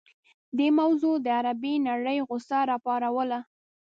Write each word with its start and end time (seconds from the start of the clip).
دې 0.57 0.67
موضوع 0.79 1.15
د 1.21 1.27
عربي 1.39 1.73
نړۍ 1.89 2.17
غوسه 2.27 2.59
راوپاروله. 2.69 3.39